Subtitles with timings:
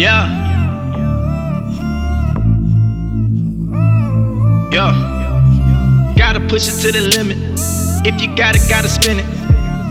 [0.00, 0.24] Yeah.
[4.72, 6.14] Yeah.
[6.16, 7.36] Gotta push it to the limit.
[8.08, 9.26] If you got it, gotta spin it.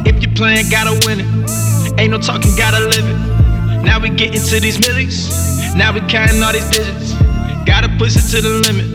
[0.08, 2.00] If you playing, gotta win it.
[2.00, 3.84] Ain't no talking, gotta live it.
[3.86, 5.30] Now we get into these millies.
[5.76, 7.14] Now we counting all these digits.
[7.68, 8.90] Gotta push it to the limit.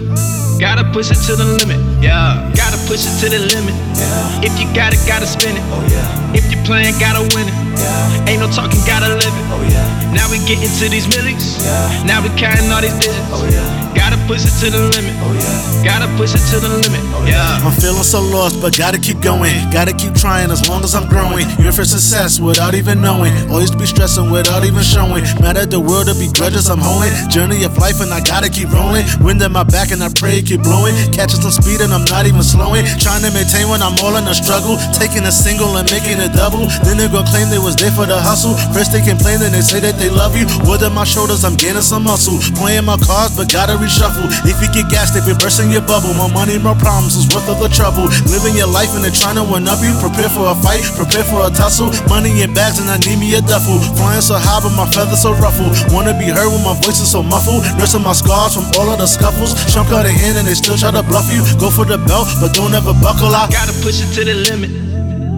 [0.59, 1.79] Gotta push it to the limit.
[2.03, 2.43] Yeah.
[2.57, 3.75] Gotta push it to the limit.
[3.95, 4.51] Yeah.
[4.51, 5.63] If you got it, gotta spin it.
[5.71, 6.35] Oh, yeah.
[6.35, 7.55] If you playing, gotta win it.
[7.79, 8.27] Yeah.
[8.35, 9.47] Ain't no talking, gotta live it.
[9.55, 9.94] Oh, yeah.
[10.15, 11.59] Now we get into these millies.
[12.07, 13.84] Now we counting all these digits.
[14.05, 15.17] Gotta push it to the limit.
[15.25, 15.81] Oh yeah.
[15.81, 17.01] Gotta push it to the limit.
[17.17, 17.65] Oh, yeah.
[17.65, 19.57] I'm feeling so lost, but gotta keep going.
[19.73, 21.49] Gotta keep trying as long as I'm growing.
[21.57, 23.33] You're for success without even knowing.
[23.49, 25.25] Always be stressing without even showing.
[25.41, 27.17] Mad at the world to be grudges I'm holding.
[27.33, 29.09] Journey of life and I gotta keep rolling.
[29.25, 30.93] Wind in my back and I pray it keep blowing.
[31.09, 32.85] Catching some speed and I'm not even slowing.
[33.01, 34.77] Trying to maintain when I'm all in a struggle.
[34.93, 36.69] Taking a single and making a double.
[36.85, 38.53] Then they gon' claim they was there for the hustle.
[38.77, 40.45] First they complain then they say that they love you.
[40.69, 42.37] Wood on my shoulders, I'm gaining some muscle.
[42.61, 44.04] Playing my cards, but gotta reshuffle.
[44.45, 46.13] If you get gas, they be bursting your bubble.
[46.13, 48.13] More money, more problems is worth of the trouble.
[48.29, 49.97] Living your life and they're trying to one up you.
[49.97, 51.89] Prepare for a fight, prepare for a tussle.
[52.13, 53.81] Money in bags and I need me a duffel.
[53.97, 55.73] Flying so high, but my feathers so ruffled.
[55.89, 57.65] Wanna be heard when my voice is so muffled.
[57.81, 59.57] Nursing my scars from all of the scuffles.
[59.73, 61.41] Chunk out a hand and they still try to bluff you.
[61.57, 63.51] Go for the belt, but don't ever buckle out.
[63.51, 64.71] Gotta push it to the limit.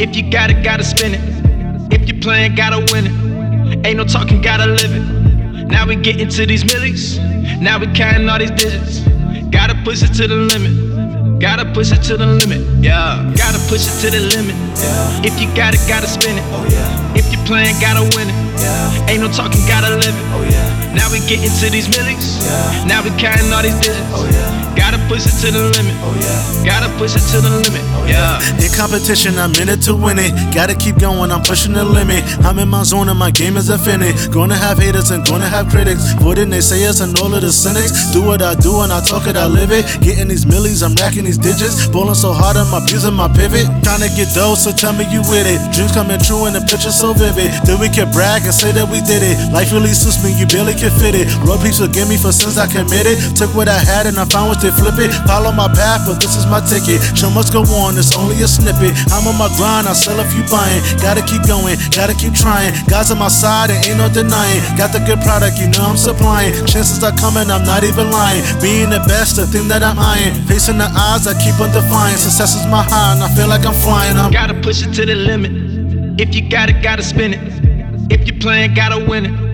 [0.02, 1.22] If you got it, gotta spin it.
[1.94, 3.86] If you playing, gotta win it.
[3.86, 5.25] Ain't no talking, gotta live it.
[5.66, 7.18] Now we get into these millies.
[7.60, 9.00] Now we counting all these digits.
[9.50, 11.40] Gotta push it to the limit.
[11.40, 12.62] Gotta push it to the limit.
[12.82, 13.32] Yeah.
[13.36, 14.56] Gotta push it to the limit.
[14.78, 15.26] Yeah.
[15.28, 16.44] If you got it, gotta spin it.
[16.54, 17.14] Oh yeah.
[17.14, 18.36] If you playing, gotta win it.
[18.60, 19.10] Yeah.
[19.10, 20.26] Ain't no talking, gotta live it.
[20.32, 20.42] Oh,
[20.96, 22.40] Now we get into these millies.
[22.88, 24.00] Now we counting all these digits.
[24.16, 24.24] Oh,
[24.76, 25.96] Gotta push it to the limit.
[26.04, 26.12] Oh,
[26.64, 27.80] Gotta push it to the limit.
[27.96, 28.36] Oh, yeah.
[28.60, 30.32] In competition, I'm in it to win it.
[30.52, 32.22] Gotta keep going, I'm pushing the limit.
[32.44, 34.14] I'm in my zone and my game is infinite.
[34.32, 36.12] Gonna have haters and gonna have critics.
[36.20, 38.12] Voting they say us and all of the cynics.
[38.12, 39.84] Do what I do and I talk it, I live it.
[40.00, 41.88] Getting these millies, I'm racking these digits.
[41.88, 43.64] Bowling so hard, I'm abusing my pivot.
[43.82, 45.58] Trying to get dough, so tell me you with it.
[45.72, 47.48] Dreams coming true and the picture so vivid.
[47.64, 49.36] Then we can brag and say that we did it.
[49.52, 51.26] Life really suits me, you barely can fit it.
[51.44, 53.18] Lord, please forgive me for sins I committed.
[53.36, 55.12] Took what I had and I found what to flip it.
[55.26, 57.02] Follow my path, but this is my ticket.
[57.16, 58.94] Show must go on, it's only a snippet.
[59.10, 60.82] I'm on my grind, I sell if you buying.
[61.02, 62.74] Gotta keep going, gotta keep trying.
[62.86, 64.60] God's on my side and ain't no denying.
[64.76, 66.52] Got the good product, you know I'm supplying.
[66.66, 68.42] Chances are coming, I'm not even lying.
[68.60, 70.34] Being the best, the thing that I'm eyeing.
[70.46, 72.16] Facing the odds, I keep on defying.
[72.16, 74.16] Success is my high, and I feel like I'm flying.
[74.16, 76.20] I'm Gotta push it to the limit.
[76.20, 77.40] If you got it, gotta spin it.
[78.10, 79.45] If you playing, gotta win it.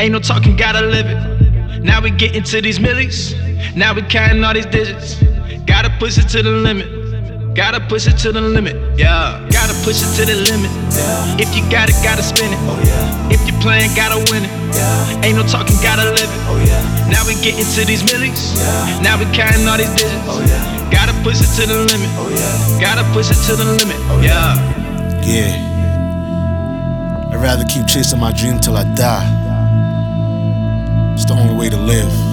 [0.00, 1.82] Ain't no talking, gotta live it.
[1.82, 3.34] Now we get into these millies.
[3.74, 5.22] Now we counting all these digits.
[5.66, 7.02] Gotta push it to the limit.
[7.54, 8.76] Gotta push it to the limit.
[8.98, 9.46] Yeah.
[9.50, 10.70] Gotta push it to the limit.
[11.38, 12.58] If you got it, gotta spin it.
[12.62, 13.34] Oh, yeah.
[13.34, 14.50] If you playing, gotta win it.
[14.74, 15.24] Yeah.
[15.24, 16.40] Ain't no talking, gotta live it.
[16.48, 17.10] Oh, yeah.
[17.12, 18.56] Now we get into these millies.
[19.02, 20.24] Now we counting all these digits.
[20.24, 20.88] Oh, yeah.
[20.90, 22.08] Gotta push it to the limit.
[22.16, 22.80] Oh, yeah.
[22.80, 23.96] Gotta push it to the limit.
[24.08, 24.56] Oh, yeah.
[25.26, 25.70] Yeah.
[27.32, 29.41] I'd rather keep chasing my dream till I die.
[31.14, 32.31] It's the only way to live.